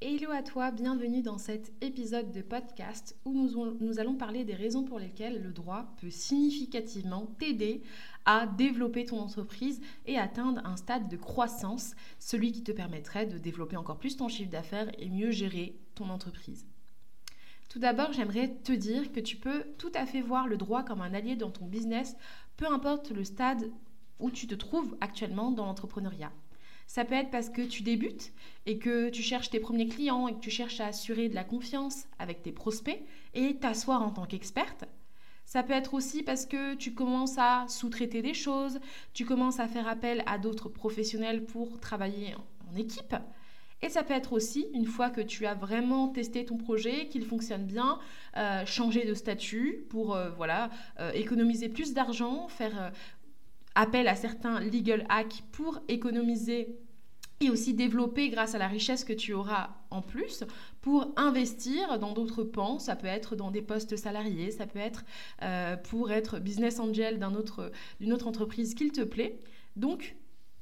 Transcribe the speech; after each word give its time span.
Hello 0.00 0.32
à 0.32 0.42
toi, 0.42 0.72
bienvenue 0.72 1.22
dans 1.22 1.38
cet 1.38 1.72
épisode 1.80 2.32
de 2.32 2.42
podcast 2.42 3.16
où 3.24 3.32
nous, 3.32 4.00
allons 4.00 4.16
parler 4.16 4.44
des 4.44 4.54
raisons 4.54 4.82
pour 4.82 4.98
lesquelles 4.98 5.40
le 5.40 5.52
droit 5.52 5.94
peut 6.00 6.10
significativement 6.10 7.26
t'aider 7.38 7.80
à 8.24 8.46
développer 8.46 9.04
ton 9.04 9.20
entreprise 9.20 9.80
et 10.06 10.18
atteindre 10.18 10.60
un 10.66 10.76
stade 10.76 11.08
de 11.08 11.16
croissance, 11.16 11.94
celui 12.18 12.50
qui 12.50 12.64
te 12.64 12.72
permettrait 12.72 13.26
de 13.26 13.38
développer 13.38 13.76
encore 13.76 13.98
plus 13.98 14.16
ton 14.16 14.28
chiffre 14.28 14.50
d'affaires 14.50 14.90
et 14.98 15.08
mieux 15.08 15.30
gérer 15.30 15.78
ton 15.94 16.10
entreprise. 16.10 16.66
Tout 17.68 17.78
d'abord, 17.78 18.12
j'aimerais 18.12 18.52
te 18.64 18.72
dire 18.72 19.12
que 19.12 19.20
tu 19.20 19.36
peux 19.36 19.64
tout 19.78 19.92
à 19.94 20.06
fait 20.06 20.20
voir 20.20 20.48
le 20.48 20.56
droit 20.56 20.82
comme 20.82 21.02
un 21.02 21.14
allié 21.14 21.36
dans 21.36 21.50
ton 21.50 21.66
business, 21.66 22.16
peu 22.56 22.66
importe 22.66 23.10
le 23.10 23.24
stade 23.24 23.70
où 24.18 24.30
tu 24.30 24.46
te 24.48 24.54
trouves 24.54 24.96
actuellement 25.00 25.52
dans 25.52 25.66
l'entrepreneuriat. 25.66 26.32
Ça 26.86 27.04
peut 27.04 27.14
être 27.14 27.30
parce 27.30 27.50
que 27.50 27.62
tu 27.62 27.82
débutes 27.82 28.32
et 28.66 28.78
que 28.78 29.08
tu 29.10 29.22
cherches 29.22 29.50
tes 29.50 29.60
premiers 29.60 29.88
clients 29.88 30.28
et 30.28 30.34
que 30.34 30.40
tu 30.40 30.50
cherches 30.50 30.80
à 30.80 30.86
assurer 30.86 31.28
de 31.28 31.34
la 31.34 31.44
confiance 31.44 32.04
avec 32.18 32.42
tes 32.42 32.52
prospects 32.52 33.02
et 33.34 33.56
t'asseoir 33.56 34.02
en 34.02 34.10
tant 34.10 34.26
qu'experte. 34.26 34.84
Ça 35.44 35.62
peut 35.62 35.72
être 35.72 35.94
aussi 35.94 36.22
parce 36.22 36.46
que 36.46 36.74
tu 36.74 36.94
commences 36.94 37.38
à 37.38 37.66
sous-traiter 37.68 38.22
des 38.22 38.34
choses, 38.34 38.80
tu 39.12 39.24
commences 39.24 39.60
à 39.60 39.68
faire 39.68 39.86
appel 39.88 40.22
à 40.26 40.38
d'autres 40.38 40.68
professionnels 40.68 41.44
pour 41.44 41.80
travailler 41.80 42.34
en 42.70 42.76
équipe. 42.76 43.14
Et 43.82 43.90
ça 43.90 44.02
peut 44.02 44.14
être 44.14 44.32
aussi, 44.32 44.66
une 44.72 44.86
fois 44.86 45.10
que 45.10 45.20
tu 45.20 45.44
as 45.44 45.52
vraiment 45.52 46.08
testé 46.08 46.46
ton 46.46 46.56
projet, 46.56 47.08
qu'il 47.08 47.22
fonctionne 47.22 47.66
bien, 47.66 47.98
euh, 48.38 48.64
changer 48.64 49.04
de 49.04 49.12
statut 49.12 49.84
pour 49.90 50.14
euh, 50.14 50.30
voilà, 50.30 50.70
euh, 51.00 51.12
économiser 51.12 51.68
plus 51.68 51.92
d'argent, 51.92 52.48
faire 52.48 52.92
appel 53.74 54.08
à 54.08 54.14
certains 54.14 54.60
legal 54.60 55.04
hacks 55.08 55.42
pour 55.52 55.80
économiser 55.88 56.78
et 57.40 57.50
aussi 57.50 57.74
développer 57.74 58.28
grâce 58.28 58.54
à 58.54 58.58
la 58.58 58.68
richesse 58.68 59.04
que 59.04 59.12
tu 59.12 59.32
auras 59.32 59.70
en 59.90 60.02
plus 60.02 60.44
pour 60.80 61.12
investir 61.16 61.98
dans 61.98 62.12
d'autres 62.12 62.44
pans. 62.44 62.78
Ça 62.78 62.96
peut 62.96 63.06
être 63.06 63.36
dans 63.36 63.50
des 63.50 63.62
postes 63.62 63.96
salariés, 63.96 64.50
ça 64.50 64.66
peut 64.66 64.78
être 64.78 65.04
euh, 65.42 65.76
pour 65.76 66.12
être 66.12 66.38
business 66.38 66.78
angel 66.78 67.18
d'une 67.18 67.36
autre, 67.36 67.72
autre 68.12 68.26
entreprise 68.26 68.74
qu'il 68.74 68.92
te 68.92 69.02
plaît. 69.02 69.38
Donc, 69.76 70.16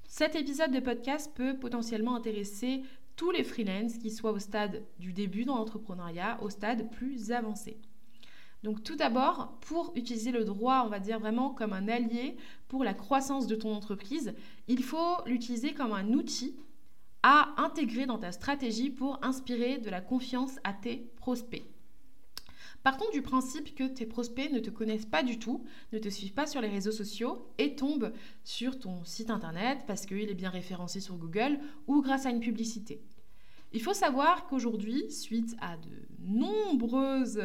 cet 0.09 0.35
épisode 0.35 0.73
de 0.73 0.81
podcast 0.81 1.31
peut 1.35 1.57
potentiellement 1.59 2.17
intéresser 2.17 2.83
tous 3.17 3.31
les 3.31 3.45
freelances 3.45 3.99
qui 3.99 4.11
soient 4.11 4.33
au 4.33 4.39
stade 4.39 4.83
du 4.99 5.13
début 5.13 5.45
dans 5.45 5.57
l'entrepreneuriat, 5.57 6.39
au 6.43 6.51
stade 6.51 6.91
plus 6.91 7.31
avancé. 7.31 7.79
Donc 8.63 8.85
tout 8.85 8.95
d'abord, 8.95 9.59
pour 9.63 9.93
utiliser 9.97 10.31
le 10.31 10.45
droit, 10.45 10.83
on 10.87 10.89
va 10.89 11.01
dire 11.01 11.19
vraiment 11.19 11.51
comme 11.51 11.73
un 11.73 11.89
allié 11.89 12.37
pour 12.69 12.85
la 12.85 12.95
croissance 12.95 13.47
de 13.47 13.57
ton 13.57 13.75
entreprise, 13.75 14.35
il 14.69 14.85
faut 14.85 15.17
l'utiliser 15.27 15.75
comme 15.75 15.93
un 15.93 16.13
outil 16.13 16.55
à 17.25 17.55
intégrer 17.57 18.07
dans 18.07 18.19
ta 18.19 18.33
stratégie 18.33 18.91
pour 18.91 19.19
inspirer 19.25 19.79
de 19.79 19.91
la 19.91 20.01
confiance 20.01 20.59
à 20.65 20.73
tes 20.73 21.11
prospects. 21.17 21.65
Partons 22.83 23.11
du 23.13 23.23
principe 23.23 23.77
que 23.77 23.85
tes 23.85 24.07
prospects 24.07 24.51
ne 24.51 24.59
te 24.59 24.71
connaissent 24.71 25.07
pas 25.07 25.23
du 25.23 25.39
tout, 25.39 25.65
ne 25.93 26.01
te 26.01 26.09
suivent 26.09 26.33
pas 26.33 26.49
sur 26.49 26.61
les 26.61 26.69
réseaux 26.69 26.91
sociaux 26.91 27.47
et 27.59 27.77
tombent 27.77 28.13
sur 28.43 28.79
ton 28.81 29.05
site 29.05 29.31
internet 29.31 29.85
parce 29.87 30.05
qu'il 30.05 30.29
est 30.29 30.35
bien 30.35 30.51
référencé 30.51 30.99
sur 30.99 31.17
Google 31.17 31.61
ou 31.87 32.03
grâce 32.03 32.27
à 32.27 32.31
une 32.31 32.41
publicité. 32.41 33.01
Il 33.73 33.81
faut 33.81 33.95
savoir 33.95 34.47
qu'aujourd'hui, 34.47 35.11
suite 35.11 35.57
à 35.61 35.77
de 35.77 35.89
nombreuses 36.25 37.43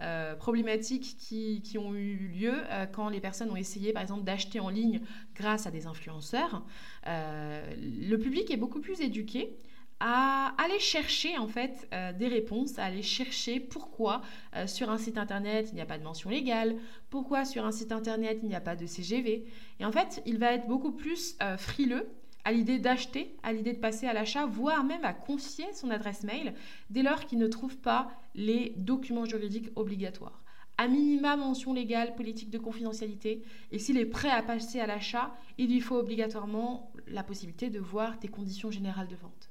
euh, 0.00 0.34
problématiques 0.36 1.16
qui, 1.18 1.78
ont 1.78 1.94
eu 1.94 2.28
lieu 2.28 2.54
euh, 2.54 2.86
quand 2.86 3.08
les 3.08 3.20
personnes 3.20 3.50
ont 3.50 3.56
essayé, 3.56 3.92
par 3.92 4.02
exemple, 4.02 4.24
d'acheter 4.24 4.60
en 4.60 4.68
ligne 4.68 5.00
grâce 5.34 5.66
à 5.66 5.70
des 5.70 5.86
influenceurs, 5.86 6.64
euh, 7.06 7.62
le 7.78 8.16
public 8.16 8.50
est 8.50 8.56
beaucoup 8.56 8.80
plus 8.80 9.00
éduqué 9.00 9.56
à 9.98 10.54
aller 10.62 10.78
chercher 10.78 11.38
en 11.38 11.48
fait 11.48 11.88
des 12.18 12.28
réponses, 12.28 12.78
à 12.78 12.84
aller 12.84 13.00
chercher 13.00 13.60
pourquoi 13.60 14.20
sur 14.66 14.90
un 14.90 14.98
site 14.98 15.16
internet 15.16 15.68
il 15.72 15.76
n'y 15.76 15.80
a 15.80 15.86
pas 15.86 15.96
de 15.96 16.04
mention 16.04 16.28
légale, 16.28 16.76
pourquoi 17.08 17.46
sur 17.46 17.64
un 17.64 17.72
site 17.72 17.92
internet 17.92 18.40
il 18.42 18.48
n'y 18.50 18.54
a 18.54 18.60
pas 18.60 18.76
de 18.76 18.84
CGV. 18.84 19.46
Et 19.80 19.84
en 19.86 19.92
fait, 19.92 20.22
il 20.26 20.36
va 20.36 20.52
être 20.52 20.66
beaucoup 20.66 20.92
plus 20.92 21.38
frileux 21.56 22.10
à 22.46 22.52
l'idée 22.52 22.78
d'acheter, 22.78 23.34
à 23.42 23.52
l'idée 23.52 23.72
de 23.72 23.80
passer 23.80 24.06
à 24.06 24.12
l'achat, 24.12 24.46
voire 24.46 24.84
même 24.84 25.04
à 25.04 25.12
confier 25.12 25.66
son 25.72 25.90
adresse 25.90 26.22
mail 26.22 26.54
dès 26.90 27.02
lors 27.02 27.26
qu'il 27.26 27.40
ne 27.40 27.48
trouve 27.48 27.76
pas 27.76 28.08
les 28.36 28.72
documents 28.76 29.24
juridiques 29.24 29.70
obligatoires. 29.74 30.44
À 30.78 30.86
minima 30.86 31.34
mention 31.34 31.74
légale, 31.74 32.14
politique 32.14 32.50
de 32.50 32.58
confidentialité, 32.58 33.42
et 33.72 33.80
s'il 33.80 33.98
est 33.98 34.06
prêt 34.06 34.30
à 34.30 34.44
passer 34.44 34.78
à 34.78 34.86
l'achat, 34.86 35.34
il 35.58 35.72
lui 35.72 35.80
faut 35.80 35.96
obligatoirement 35.96 36.92
la 37.08 37.24
possibilité 37.24 37.68
de 37.68 37.80
voir 37.80 38.16
tes 38.20 38.28
conditions 38.28 38.70
générales 38.70 39.08
de 39.08 39.16
vente. 39.16 39.50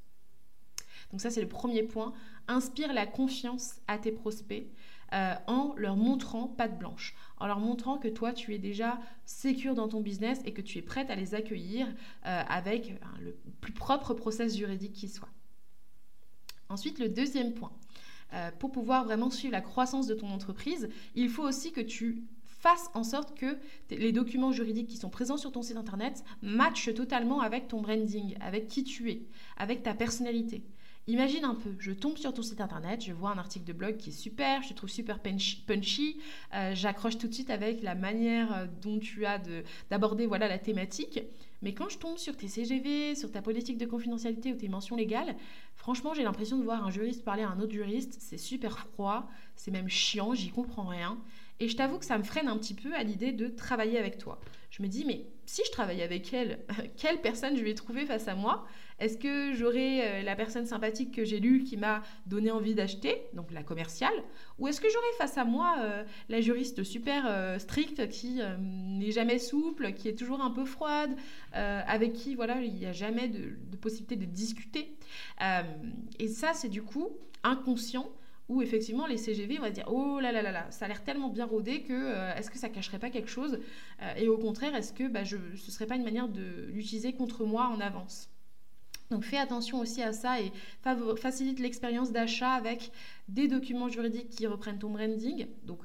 Donc 1.12 1.20
ça 1.20 1.30
c'est 1.30 1.42
le 1.42 1.50
premier 1.50 1.84
point. 1.84 2.14
Inspire 2.48 2.94
la 2.94 3.06
confiance 3.06 3.82
à 3.90 3.98
tes 3.98 4.14
prospects. 4.14 4.68
Euh, 5.14 5.36
en 5.46 5.76
leur 5.78 5.98
montrant 5.98 6.48
patte 6.48 6.80
blanche, 6.80 7.16
en 7.38 7.46
leur 7.46 7.60
montrant 7.60 8.00
que 8.00 8.08
toi 8.08 8.34
tu 8.34 8.56
es 8.56 8.58
déjà 8.58 9.00
sécure 9.26 9.76
dans 9.76 9.88
ton 9.88 10.02
business 10.02 10.40
et 10.46 10.52
que 10.52 10.62
tu 10.62 10.80
es 10.80 10.82
prête 10.82 11.12
à 11.12 11.16
les 11.16 11.36
accueillir 11.36 11.88
euh, 12.26 12.42
avec 12.48 12.90
euh, 12.90 12.96
le 13.22 13.38
plus 13.62 13.72
propre 13.72 14.16
process 14.16 14.58
juridique 14.58 14.94
qui 14.94 15.08
soit. 15.08 15.30
Ensuite, 16.70 16.98
le 16.98 17.08
deuxième 17.08 17.54
point, 17.54 17.72
pour 18.58 18.72
pouvoir 18.72 19.06
vraiment 19.06 19.30
suivre 19.30 19.52
la 19.52 19.62
croissance 19.62 20.08
de 20.08 20.16
ton 20.16 20.28
entreprise, 20.30 20.90
il 21.14 21.30
faut 21.30 21.44
aussi 21.44 21.72
que 21.72 21.80
tu 21.80 22.24
fasses 22.44 22.90
en 22.96 23.04
sorte 23.04 23.38
que 23.38 23.60
les 23.92 24.12
documents 24.12 24.52
juridiques 24.52 24.88
qui 24.88 24.98
sont 24.98 25.12
présents 25.12 25.38
sur 25.38 25.52
ton 25.52 25.62
site 25.62 25.78
internet 25.78 26.24
matchent 26.42 26.92
totalement 26.96 27.42
avec 27.42 27.68
ton 27.68 27.82
branding, 27.82 28.36
avec 28.42 28.68
qui 28.68 28.84
tu 28.84 29.12
es, 29.12 29.28
avec 29.58 29.84
ta 29.84 29.94
personnalité. 29.94 30.64
Imagine 31.08 31.46
un 31.46 31.54
peu, 31.54 31.76
je 31.78 31.92
tombe 31.92 32.18
sur 32.18 32.34
ton 32.34 32.42
site 32.42 32.62
internet, 32.62 33.04
je 33.06 33.14
vois 33.14 33.30
un 33.30 33.38
article 33.38 33.64
de 33.64 33.74
blog 33.74 33.96
qui 33.98 34.10
est 34.10 34.12
super, 34.12 34.64
je 34.64 34.70
te 34.70 34.74
trouve 34.74 34.90
super 34.90 35.20
punchy, 35.20 36.18
euh, 36.56 36.74
j'accroche 36.74 37.20
tout 37.20 37.28
de 37.28 37.34
suite 37.34 37.52
avec 37.52 37.84
la 37.84 37.94
manière 37.94 38.52
euh, 38.52 38.66
dont 38.82 38.98
tu 38.98 39.24
as 39.24 39.40
d'aborder 39.92 40.26
voilà, 40.26 40.48
la 40.48 40.58
thématique. 40.58 41.20
Mais 41.62 41.76
quand 41.76 41.90
je 41.90 42.00
tombe 42.00 42.18
sur 42.18 42.36
tes 42.36 42.48
CGV, 42.48 43.14
sur 43.14 43.32
ta 43.32 43.44
politique 43.44 43.78
de 43.78 43.86
confidentialité 43.86 44.52
ou 44.52 44.56
tes 44.56 44.68
mentions 44.68 44.96
légales, 44.96 45.36
franchement, 45.76 46.16
j'ai 46.16 46.24
l'impression 46.24 46.58
de 46.58 46.64
voir 46.64 46.84
un 46.84 46.90
juriste 46.90 47.24
parler 47.24 47.44
à 47.44 47.50
un 47.50 47.60
autre 47.60 47.72
juriste. 47.72 48.18
C'est 48.20 48.40
super 48.40 48.80
froid, 48.80 49.30
c'est 49.56 49.72
même 49.72 49.90
chiant, 49.90 50.34
j'y 50.34 50.50
comprends 50.50 50.88
rien. 50.88 51.20
Et 51.60 51.70
je 51.70 51.78
t'avoue 51.78 52.00
que 52.00 52.06
ça 52.06 52.18
me 52.18 52.24
freine 52.24 52.48
un 52.48 52.58
petit 52.58 52.74
peu 52.74 52.94
à 52.96 53.04
l'idée 53.04 53.32
de 53.32 53.48
travailler 53.48 54.00
avec 54.00 54.18
toi. 54.18 54.40
Je 54.72 54.82
me 54.82 54.88
dis, 54.88 55.06
mais 55.06 55.28
si 55.46 55.62
je 55.66 55.72
travaille 55.72 56.02
avec 56.02 56.34
elle, 56.34 56.66
quelle 56.98 57.22
personne 57.22 57.56
je 57.56 57.64
vais 57.64 57.76
trouver 57.76 58.08
face 58.08 58.28
à 58.28 58.34
moi? 58.34 58.66
Est-ce 58.98 59.18
que 59.18 59.54
j'aurai 59.54 60.02
euh, 60.02 60.22
la 60.22 60.36
personne 60.36 60.66
sympathique 60.66 61.14
que 61.14 61.26
j'ai 61.26 61.40
lue 61.40 61.64
qui 61.64 61.76
m'a 61.76 62.02
donné 62.28 62.50
envie 62.50 62.76
d'acheter, 62.76 63.24
donc 63.34 63.52
la 63.52 63.62
commerciale 63.62 64.14
Ou 64.58 64.70
est-ce 64.70 64.80
que 64.80 64.88
j'aurai 64.90 65.06
face 65.18 65.38
à 65.38 65.44
moi 65.44 65.76
euh, 65.80 66.04
la 66.30 66.40
juriste 66.40 66.84
super 66.84 67.26
euh, 67.28 67.60
stricte 67.60 68.08
qui 68.08 68.40
n'est 68.60 69.12
jamais 69.12 69.38
souple, 69.38 69.94
qui 69.94 70.08
est 70.08 70.18
toujours 70.18 70.42
un 70.42 70.52
peu 70.52 70.66
froide, 70.66 71.12
avec 71.52 72.14
qui 72.14 72.36
voilà, 72.36 72.62
il 72.62 72.74
n'y 72.74 72.86
a 72.86 72.92
jamais 72.92 73.28
de, 73.28 73.58
possibilité 73.78 74.16
de 74.16 74.26
discuter 74.26 74.96
Et 76.20 76.28
ça, 76.28 76.54
c'est 76.54 76.70
du 76.70 76.82
coup 76.82 77.10
inconscient 77.44 78.10
où 78.48 78.62
effectivement 78.62 79.08
les 79.08 79.18
CGV, 79.18 79.60
on 79.60 79.70
dire 79.70 79.88
oh 79.88 80.20
là 80.20 80.32
là 80.32 80.42
là 80.42 80.52
là, 80.52 80.70
ça 80.72 80.86
a 80.86 80.88
l'air 80.88 81.04
tellement 81.04 81.30
bien 81.30 81.46
rodé 81.46 81.82
que 81.82 82.38
est-ce 82.38 82.50
que 82.50 82.58
ça 82.58 82.70
cacherait 82.70 83.00
pas 83.00 83.10
quelque 83.10 83.30
chose 83.30 83.60
Et 84.18 84.28
au 84.28 84.38
contraire, 84.38 84.76
est-ce 84.76 84.94
que 84.94 85.08
bah, 85.08 85.24
je, 85.24 85.38
ce 85.56 85.72
serait 85.72 85.88
pas 85.88 85.96
une 85.96 86.04
manière 86.04 86.28
de 86.28 86.68
l'utiliser 86.72 87.14
contre 87.14 87.46
moi 87.46 87.68
en 87.68 87.80
avance? 87.80 88.35
Donc 89.12 89.24
fais 89.24 89.38
attention 89.38 89.80
aussi 89.80 90.02
à 90.02 90.14
ça 90.14 90.42
et 90.42 90.52
facilite 91.18 91.60
l'expérience 91.60 92.12
d'achat 92.12 92.52
avec 92.52 92.92
des 93.28 93.48
documents 93.48 93.90
juridiques 93.90 94.30
qui 94.30 94.48
reprennent 94.48 94.80
ton 94.80 94.90
branding. 94.90 95.48
Donc 95.64 95.80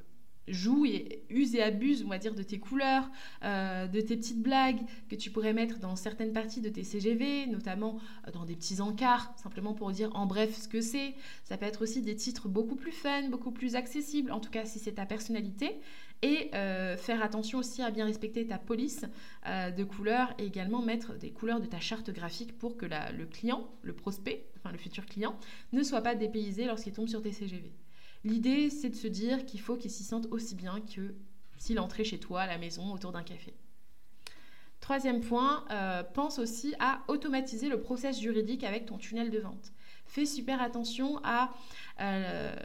joue 0.51 0.85
et 0.85 1.23
use 1.31 1.55
et 1.55 1.63
abuse, 1.63 2.03
on 2.05 2.09
va 2.09 2.19
dire, 2.19 2.35
de 2.35 2.43
tes 2.43 2.59
couleurs, 2.59 3.09
euh, 3.45 3.87
de 3.87 4.01
tes 4.01 4.17
petites 4.17 4.43
blagues 4.43 4.81
que 5.09 5.15
tu 5.15 5.31
pourrais 5.31 5.53
mettre 5.53 5.79
dans 5.79 5.97
certaines 5.97 6.33
parties 6.33 6.61
de 6.61 6.69
tes 6.69 6.83
CGV, 6.83 7.47
notamment 7.47 7.99
euh, 8.27 8.33
dans 8.33 8.45
des 8.45 8.57
petits 8.57 8.81
encarts, 8.81 9.33
simplement 9.37 9.75
pour 9.75 9.93
dire 9.93 10.11
en 10.15 10.27
bref 10.27 10.57
ce 10.57 10.69
que 10.69 10.81
c'est. 10.81 11.15
Ça 11.45 11.57
peut 11.57 11.67
être 11.67 11.83
aussi 11.83 12.03
des 12.03 12.17
titres 12.17 12.49
beaucoup 12.49 12.77
plus 12.77 12.93
fun, 12.93 13.29
beaucoup 13.29 13.53
plus 13.53 13.77
accessibles, 13.77 14.33
en 14.33 14.41
tout 14.41 14.51
cas 14.51 14.65
si 14.65 14.79
c'est 14.79 14.93
ta 14.93 15.07
personnalité. 15.07 15.81
Et 16.23 16.51
euh, 16.55 16.97
faire 16.97 17.23
attention 17.23 17.59
aussi 17.59 17.83
à 17.83 17.91
bien 17.91 18.05
respecter 18.05 18.47
ta 18.47 18.59
police 18.59 19.07
de 19.47 19.85
couleurs 19.85 20.35
et 20.39 20.45
également 20.45 20.83
mettre 20.83 21.15
des 21.15 21.31
couleurs 21.31 21.61
de 21.61 21.67
ta 21.67 21.81
charte 21.81 22.11
graphique 22.11 22.59
pour 22.59 22.77
que 22.77 22.85
le 22.87 23.25
client, 23.25 23.71
le 23.83 23.95
prospect, 23.95 24.47
enfin 24.59 24.71
le 24.71 24.79
futur 24.79 25.07
client, 25.07 25.39
ne 25.73 25.83
soit 25.83 26.03
pas 26.03 26.15
dépaysé 26.15 26.67
lorsqu'il 26.67 26.93
tombe 26.93 27.09
sur 27.09 27.23
tes 27.23 27.33
CGV. 27.33 27.73
L'idée, 28.25 28.69
c'est 28.69 28.91
de 28.91 28.97
se 28.97 29.07
dire 29.07 29.47
qu'il 29.47 29.61
faut 29.61 29.77
qu'il 29.77 29.91
s'y 29.91 30.05
sente 30.05 30.27
aussi 30.31 30.55
bien 30.55 30.81
que 30.81 31.15
s'il 31.57 31.79
entrait 31.81 32.05
chez 32.05 32.19
toi 32.19 32.43
à 32.43 32.47
la 32.47 32.59
maison 32.59 32.93
autour 32.93 33.13
d'un 33.13 33.23
café. 33.23 33.55
Troisième 34.81 35.21
point, 35.21 35.65
euh, 35.71 36.03
pense 36.03 36.39
aussi 36.39 36.75
à 36.81 37.03
automatiser 37.09 37.69
le 37.69 37.81
process 37.81 38.19
juridique 38.19 38.65
avec 38.65 38.87
ton 38.87 38.99
tunnel 38.99 39.31
de 39.31 39.39
vente. 39.39 39.73
Fais 40.11 40.27
super 40.27 40.61
attention 40.61 41.21
euh, 42.01 42.57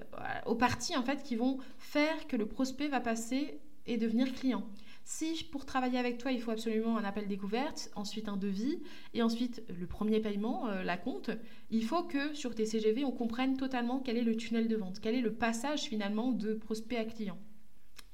aux 0.47 0.55
parties 0.55 0.97
en 0.97 1.03
fait 1.03 1.21
qui 1.21 1.35
vont 1.35 1.59
faire 1.77 2.25
que 2.25 2.35
le 2.35 2.47
prospect 2.47 2.87
va 2.87 2.99
passer 2.99 3.59
et 3.85 3.97
devenir 3.97 4.33
client. 4.33 4.63
Si 5.03 5.47
pour 5.51 5.67
travailler 5.67 5.99
avec 5.99 6.17
toi, 6.17 6.31
il 6.31 6.41
faut 6.41 6.49
absolument 6.49 6.97
un 6.97 7.03
appel 7.03 7.27
découverte, 7.27 7.91
ensuite 7.95 8.29
un 8.29 8.37
devis 8.37 8.81
et 9.13 9.21
ensuite 9.21 9.61
le 9.79 9.85
premier 9.85 10.19
paiement, 10.21 10.69
euh, 10.69 10.81
la 10.81 10.97
compte, 10.97 11.29
il 11.69 11.85
faut 11.85 12.01
que 12.01 12.33
sur 12.33 12.55
tes 12.55 12.65
CGV, 12.65 13.05
on 13.05 13.11
comprenne 13.11 13.57
totalement 13.57 13.99
quel 13.99 14.17
est 14.17 14.23
le 14.23 14.35
tunnel 14.35 14.67
de 14.67 14.75
vente, 14.75 14.99
quel 14.99 15.13
est 15.13 15.21
le 15.21 15.35
passage 15.35 15.81
finalement 15.83 16.31
de 16.31 16.55
prospect 16.55 16.97
à 16.97 17.05
client. 17.05 17.37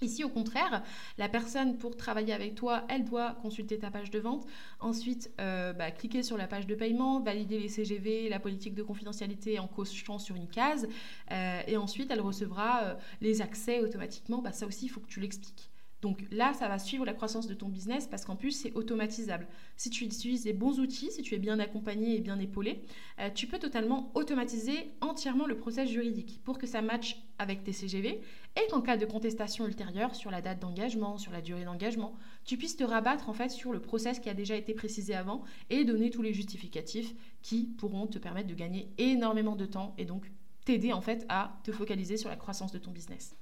Ici, 0.01 0.23
au 0.23 0.29
contraire, 0.29 0.83
la 1.19 1.29
personne 1.29 1.77
pour 1.77 1.95
travailler 1.95 2.33
avec 2.33 2.55
toi, 2.55 2.85
elle 2.89 3.05
doit 3.05 3.35
consulter 3.41 3.77
ta 3.77 3.91
page 3.91 4.09
de 4.09 4.17
vente, 4.17 4.47
ensuite 4.79 5.31
euh, 5.39 5.73
bah, 5.73 5.91
cliquer 5.91 6.23
sur 6.23 6.37
la 6.37 6.47
page 6.47 6.65
de 6.65 6.73
paiement, 6.73 7.19
valider 7.19 7.59
les 7.59 7.69
CGV, 7.69 8.27
la 8.27 8.39
politique 8.39 8.73
de 8.73 8.81
confidentialité 8.81 9.59
en 9.59 9.67
cochant 9.67 10.17
sur 10.17 10.35
une 10.35 10.47
case, 10.47 10.87
euh, 11.31 11.61
et 11.67 11.77
ensuite 11.77 12.09
elle 12.09 12.21
recevra 12.21 12.97
les 13.21 13.43
accès 13.43 13.79
automatiquement. 13.79 14.41
Bah, 14.41 14.51
ça 14.51 14.65
aussi, 14.65 14.85
il 14.85 14.89
faut 14.89 15.01
que 15.01 15.07
tu 15.07 15.19
l'expliques. 15.19 15.69
Donc 16.01 16.25
là, 16.31 16.53
ça 16.53 16.67
va 16.67 16.79
suivre 16.79 17.05
la 17.05 17.13
croissance 17.13 17.47
de 17.47 17.53
ton 17.53 17.67
business 17.67 18.07
parce 18.07 18.25
qu'en 18.25 18.35
plus, 18.35 18.51
c'est 18.51 18.73
automatisable. 18.73 19.47
Si 19.77 19.89
tu 19.89 20.03
utilises 20.03 20.45
les 20.45 20.53
bons 20.53 20.79
outils, 20.79 21.11
si 21.11 21.21
tu 21.21 21.35
es 21.35 21.37
bien 21.37 21.59
accompagné 21.59 22.15
et 22.15 22.21
bien 22.21 22.39
épaulé, 22.39 22.81
euh, 23.19 23.29
tu 23.33 23.45
peux 23.45 23.59
totalement 23.59 24.11
automatiser 24.15 24.91
entièrement 25.01 25.45
le 25.45 25.57
process 25.57 25.89
juridique 25.89 26.41
pour 26.43 26.57
que 26.57 26.65
ça 26.65 26.81
matche 26.81 27.17
avec 27.37 27.63
tes 27.63 27.71
CGV 27.71 28.19
et 28.55 28.67
qu'en 28.71 28.81
cas 28.81 28.97
de 28.97 29.05
contestation 29.05 29.67
ultérieure 29.67 30.15
sur 30.15 30.31
la 30.31 30.41
date 30.41 30.59
d'engagement, 30.59 31.17
sur 31.17 31.31
la 31.31 31.41
durée 31.41 31.65
d'engagement, 31.65 32.15
tu 32.45 32.57
puisses 32.57 32.77
te 32.77 32.83
rabattre 32.83 33.29
en 33.29 33.33
fait 33.33 33.49
sur 33.49 33.71
le 33.71 33.79
process 33.79 34.19
qui 34.19 34.29
a 34.29 34.33
déjà 34.33 34.55
été 34.55 34.73
précisé 34.73 35.13
avant 35.13 35.43
et 35.69 35.85
donner 35.85 36.09
tous 36.09 36.23
les 36.23 36.33
justificatifs 36.33 37.13
qui 37.43 37.63
pourront 37.77 38.07
te 38.07 38.17
permettre 38.17 38.47
de 38.47 38.55
gagner 38.55 38.89
énormément 38.97 39.55
de 39.55 39.65
temps 39.65 39.93
et 39.99 40.05
donc 40.05 40.31
t'aider 40.65 40.93
en 40.93 41.01
fait 41.01 41.25
à 41.29 41.59
te 41.63 41.71
focaliser 41.71 42.17
sur 42.17 42.29
la 42.29 42.35
croissance 42.35 42.71
de 42.71 42.79
ton 42.79 42.91
business. 42.91 43.35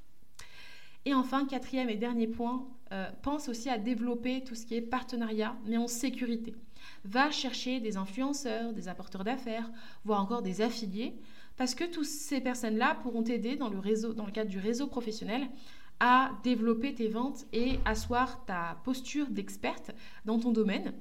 Et 1.06 1.14
enfin, 1.14 1.46
quatrième 1.46 1.90
et 1.90 1.96
dernier 1.96 2.28
point, 2.28 2.68
euh, 2.92 3.10
pense 3.22 3.50
aussi 3.50 3.70
à 3.70 3.78
développer 3.78 4.44
tout 4.44 4.56
ce 4.56 4.66
qui 4.66 4.76
est 4.76 4.82
partenariat, 4.82 5.56
mais 5.66 5.78
en 5.78 5.88
sécurité. 5.88 6.56
Va 7.06 7.32
chercher 7.32 7.80
des 7.80 7.98
influenceurs, 7.98 8.74
des 8.74 8.88
apporteurs 8.88 9.24
d'affaires, 9.24 9.70
voire 10.06 10.22
encore 10.22 10.42
des 10.42 10.62
affiliés, 10.62 11.16
parce 11.58 11.76
que 11.76 11.84
toutes 11.84 12.06
ces 12.06 12.42
personnes-là 12.42 12.96
pourront 13.04 13.24
t'aider 13.24 13.56
dans 13.56 13.70
le 13.70 13.80
réseau, 13.80 14.14
dans 14.14 14.26
le 14.26 14.32
cadre 14.32 14.50
du 14.50 14.60
réseau 14.60 14.88
professionnel, 14.88 15.48
à 16.00 16.32
développer 16.44 16.96
tes 16.96 17.10
ventes 17.10 17.46
et 17.52 17.80
asseoir 17.86 18.46
ta 18.46 18.78
posture 18.84 19.28
d'experte 19.28 19.92
dans 20.26 20.40
ton 20.40 20.52
domaine 20.52 20.94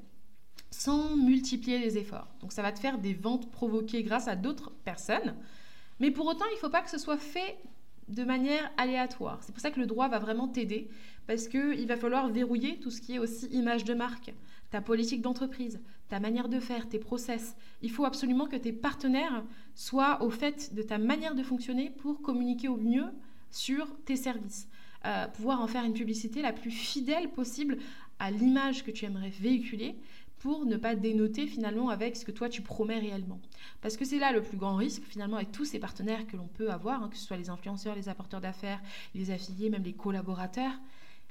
sans 0.70 1.16
multiplier 1.16 1.78
les 1.78 1.96
efforts. 1.96 2.28
Donc 2.40 2.52
ça 2.52 2.62
va 2.62 2.72
te 2.72 2.78
faire 2.78 2.98
des 2.98 3.14
ventes 3.14 3.50
provoquées 3.50 4.02
grâce 4.02 4.28
à 4.28 4.36
d'autres 4.36 4.72
personnes. 4.84 5.34
Mais 6.00 6.10
pour 6.10 6.26
autant, 6.26 6.44
il 6.50 6.54
ne 6.54 6.60
faut 6.60 6.68
pas 6.68 6.82
que 6.82 6.90
ce 6.90 6.98
soit 6.98 7.16
fait 7.16 7.56
de 8.08 8.24
manière 8.24 8.70
aléatoire. 8.76 9.38
C'est 9.42 9.52
pour 9.52 9.60
ça 9.60 9.70
que 9.70 9.80
le 9.80 9.86
droit 9.86 10.08
va 10.08 10.18
vraiment 10.18 10.48
t'aider, 10.48 10.88
parce 11.26 11.48
qu'il 11.48 11.86
va 11.86 11.96
falloir 11.96 12.28
verrouiller 12.28 12.78
tout 12.80 12.90
ce 12.90 13.00
qui 13.00 13.14
est 13.14 13.18
aussi 13.18 13.46
image 13.46 13.84
de 13.84 13.94
marque, 13.94 14.32
ta 14.70 14.80
politique 14.80 15.22
d'entreprise, 15.22 15.80
ta 16.08 16.20
manière 16.20 16.48
de 16.48 16.60
faire, 16.60 16.88
tes 16.88 16.98
process. 16.98 17.56
Il 17.82 17.90
faut 17.90 18.04
absolument 18.04 18.46
que 18.46 18.56
tes 18.56 18.72
partenaires 18.72 19.44
soient 19.74 20.22
au 20.22 20.30
fait 20.30 20.74
de 20.74 20.82
ta 20.82 20.98
manière 20.98 21.34
de 21.34 21.42
fonctionner 21.42 21.90
pour 21.90 22.22
communiquer 22.22 22.68
au 22.68 22.76
mieux 22.76 23.06
sur 23.50 23.86
tes 24.04 24.16
services. 24.16 24.68
Euh, 25.06 25.26
pouvoir 25.28 25.60
en 25.60 25.66
faire 25.66 25.84
une 25.84 25.92
publicité 25.92 26.42
la 26.42 26.52
plus 26.52 26.70
fidèle 26.70 27.30
possible 27.30 27.78
à 28.18 28.30
l'image 28.30 28.84
que 28.84 28.90
tu 28.90 29.04
aimerais 29.04 29.30
véhiculer 29.30 29.96
pour 30.38 30.66
ne 30.66 30.76
pas 30.76 30.94
dénoter 30.94 31.46
finalement 31.46 31.88
avec 31.88 32.16
ce 32.16 32.24
que 32.24 32.30
toi 32.30 32.48
tu 32.48 32.62
promets 32.62 32.98
réellement. 32.98 33.40
Parce 33.80 33.96
que 33.96 34.04
c'est 34.04 34.18
là 34.18 34.32
le 34.32 34.42
plus 34.42 34.56
grand 34.56 34.76
risque 34.76 35.02
finalement 35.04 35.36
avec 35.36 35.52
tous 35.52 35.64
ces 35.64 35.78
partenaires 35.78 36.26
que 36.26 36.36
l'on 36.36 36.48
peut 36.48 36.70
avoir, 36.70 37.02
hein, 37.02 37.08
que 37.08 37.16
ce 37.16 37.24
soit 37.24 37.36
les 37.36 37.50
influenceurs, 37.50 37.94
les 37.94 38.08
apporteurs 38.08 38.40
d'affaires, 38.40 38.80
les 39.14 39.30
affiliés, 39.30 39.70
même 39.70 39.82
les 39.82 39.94
collaborateurs. 39.94 40.78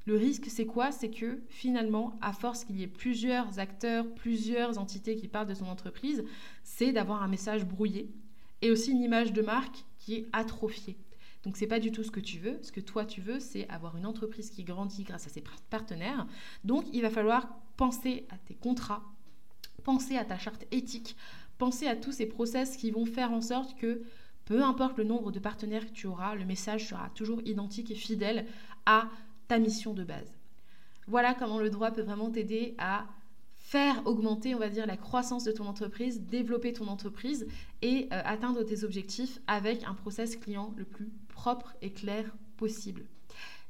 Le 0.06 0.16
risque, 0.16 0.46
c'est 0.48 0.66
quoi? 0.66 0.92
C'est 0.94 1.10
que 1.10 1.42
finalement, 1.50 2.18
à 2.22 2.32
force 2.32 2.64
qu'il 2.64 2.80
y 2.80 2.84
ait 2.84 2.88
plusieurs 2.88 3.60
acteurs, 3.60 4.06
plusieurs 4.16 4.78
entités 4.78 5.16
qui 5.18 5.28
parlent 5.28 5.48
de 5.48 5.54
son 5.54 5.66
entreprise, 5.66 6.24
c'est 6.64 6.94
d'avoir 6.94 7.24
un 7.24 7.28
message 7.28 7.66
brouillé 7.66 8.10
et 8.62 8.72
aussi 8.72 8.92
une 8.92 9.02
image 9.02 9.34
de 9.34 9.42
marque 9.42 9.84
qui 10.00 10.16
est 10.16 10.28
atrophiée. 10.32 10.98
Donc 11.48 11.56
c'est 11.56 11.66
pas 11.66 11.80
du 11.80 11.94
tout 11.94 12.04
ce 12.04 12.12
que 12.12 12.20
tu 12.20 12.40
veux. 12.40 12.60
Ce 12.62 12.74
que 12.74 12.82
toi 12.82 13.06
tu 13.06 13.22
veux, 13.22 13.40
c'est 13.40 13.70
avoir 13.70 13.96
une 13.96 14.06
entreprise 14.06 14.50
qui 14.50 14.66
grandit 14.66 15.06
grâce 15.06 15.28
à 15.28 15.30
ses 15.30 15.42
partenaires. 15.70 16.28
Donc 16.66 16.84
il 16.92 17.02
va 17.02 17.10
falloir 17.10 17.48
penser 17.78 18.28
à 18.30 18.38
tes 18.38 18.54
contrats, 18.54 19.02
penser 19.86 20.18
à 20.18 20.26
ta 20.26 20.38
charte 20.38 20.66
éthique, 20.72 21.16
penser 21.58 21.88
à 21.88 21.96
tous 21.96 22.12
ces 22.12 22.26
process 22.26 22.76
qui 22.76 22.92
vont 22.92 23.06
faire 23.06 23.32
en 23.32 23.40
sorte 23.40 23.78
que 23.80 24.02
peu 24.44 24.62
importe 24.62 24.98
le 24.98 25.06
nombre 25.06 25.32
de 25.32 25.40
partenaires 25.40 25.86
que 25.86 25.94
tu 25.94 26.06
auras, 26.06 26.36
le 26.36 26.44
message 26.44 26.90
sera 26.90 27.12
toujours 27.12 27.42
identique 27.46 27.92
et 27.92 27.96
fidèle 27.96 28.46
à 28.86 29.08
ta 29.48 29.58
mission 29.58 29.94
de 29.94 30.04
base. 30.04 30.36
Voilà 31.08 31.34
comment 31.34 31.60
le 31.60 31.70
droit 31.70 31.92
peut 31.92 32.02
vraiment 32.02 32.30
t'aider 32.30 32.76
à 32.78 33.06
faire 33.68 34.02
augmenter, 34.06 34.56
on 34.56 34.60
va 34.60 34.70
dire, 34.70 34.88
la 34.88 34.96
croissance 34.96 35.44
de 35.44 35.52
ton 35.52 35.66
entreprise, 35.66 36.22
développer 36.22 36.72
ton 36.72 36.88
entreprise 36.88 37.48
et 37.82 38.08
euh, 38.14 38.22
atteindre 38.24 38.64
tes 38.64 38.86
objectifs 38.86 39.42
avec 39.46 39.84
un 39.84 39.94
process 39.94 40.38
client 40.38 40.74
le 40.78 40.86
plus 40.86 41.12
propre 41.28 41.76
et 41.82 41.92
clair 41.92 42.34
possible. 42.56 43.04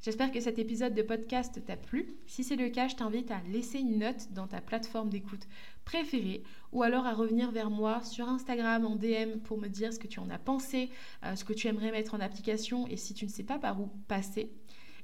J'espère 0.00 0.30
que 0.30 0.38
cet 0.38 0.60
épisode 0.60 0.94
de 0.94 1.02
podcast 1.02 1.60
t'a 1.66 1.76
plu. 1.76 2.14
Si 2.28 2.44
c'est 2.44 2.54
le 2.54 2.68
cas, 2.68 2.86
je 2.86 2.94
t'invite 2.94 3.32
à 3.32 3.42
laisser 3.50 3.80
une 3.80 3.98
note 3.98 4.28
dans 4.30 4.46
ta 4.46 4.60
plateforme 4.60 5.08
d'écoute 5.08 5.48
préférée 5.84 6.44
ou 6.70 6.84
alors 6.84 7.04
à 7.04 7.12
revenir 7.12 7.50
vers 7.50 7.68
moi 7.68 8.00
sur 8.04 8.28
Instagram 8.28 8.86
en 8.86 8.94
DM 8.94 9.40
pour 9.42 9.58
me 9.58 9.66
dire 9.66 9.92
ce 9.92 9.98
que 9.98 10.06
tu 10.06 10.20
en 10.20 10.30
as 10.30 10.38
pensé, 10.38 10.90
euh, 11.24 11.34
ce 11.34 11.44
que 11.44 11.52
tu 11.52 11.66
aimerais 11.66 11.90
mettre 11.90 12.14
en 12.14 12.20
application 12.20 12.86
et 12.86 12.96
si 12.96 13.14
tu 13.14 13.24
ne 13.24 13.30
sais 13.30 13.42
pas 13.42 13.58
par 13.58 13.80
où 13.80 13.88
passer. 14.06 14.52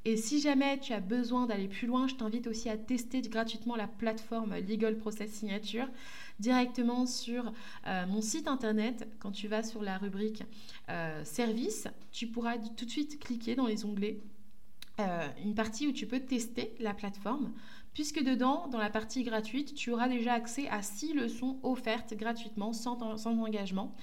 Et 0.07 0.19
si 0.19 0.39
jamais 0.41 0.79
tu 0.79 0.93
as 0.93 1.01
besoin 1.01 1.47
d'aller 1.47 1.67
plus 1.67 1.87
loin, 1.87 2.07
je 2.07 2.15
t'invite 2.15 2.47
aussi 2.47 2.69
à 2.69 2.77
tester 2.77 3.23
gratuitement 3.23 3.75
la 3.75 3.89
plateforme 3.89 4.55
Legal 4.57 4.99
Process 4.99 5.31
Signature 5.31 5.89
directement 6.39 7.07
sur 7.07 7.53
euh, 7.87 8.07
mon 8.07 8.21
site 8.21 8.47
internet. 8.47 9.09
Quand 9.19 9.31
tu 9.31 9.49
vas 9.49 9.63
sur 9.63 9.83
la 9.83 9.97
rubrique 9.97 10.43
euh, 10.91 11.25
Service, 11.25 11.89
tu 12.13 12.27
pourras 12.27 12.59
tout 12.59 12.85
de 12.85 12.91
suite 12.91 13.19
cliquer 13.19 13.55
dans 13.55 13.67
les 13.67 13.87
onglets 13.87 14.19
euh, 15.01 15.29
une 15.43 15.55
partie 15.55 15.87
où 15.89 15.93
tu 15.93 16.07
peux 16.07 16.21
tester 16.21 16.75
la 16.79 16.95
plateforme, 16.95 17.53
puisque 17.93 18.23
dedans, 18.23 18.69
dans 18.69 18.79
la 18.79 18.91
partie 18.91 19.23
gratuite, 19.23 19.75
tu 19.75 19.91
auras 19.91 20.09
déjà 20.09 20.35
accès 20.35 20.69
à 20.69 20.83
six 20.83 21.15
leçons 21.15 21.59
offertes 21.63 22.15
gratuitement, 22.15 22.73
sans, 22.73 23.01
engagement, 23.27 23.95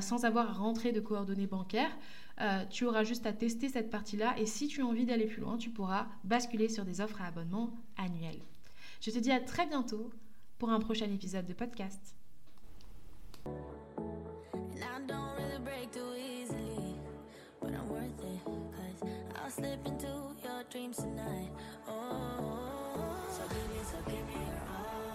sans 0.00 0.24
avoir 0.24 0.50
à 0.50 0.52
rentrer 0.52 0.92
de 0.92 1.00
coordonnées 1.00 1.46
bancaires. 1.46 1.96
Euh, 2.40 2.64
tu 2.70 2.84
auras 2.84 3.02
juste 3.02 3.26
à 3.26 3.32
tester 3.32 3.68
cette 3.68 3.90
partie-là 3.90 4.38
et 4.38 4.46
si 4.46 4.68
tu 4.68 4.82
as 4.82 4.86
envie 4.86 5.04
d'aller 5.04 5.26
plus 5.26 5.40
loin, 5.40 5.56
tu 5.56 5.70
pourras 5.70 6.06
basculer 6.22 6.68
sur 6.68 6.84
des 6.84 7.00
offres 7.00 7.20
à 7.20 7.26
abonnement 7.26 7.70
annuel. 7.96 8.38
Je 9.00 9.10
te 9.10 9.18
dis 9.18 9.32
à 9.32 9.40
très 9.40 9.66
bientôt 9.66 10.10
pour 10.58 10.70
un 10.70 10.78
prochain 10.78 11.10
épisode 11.10 11.46
de 11.46 11.52
podcast. 11.52 12.14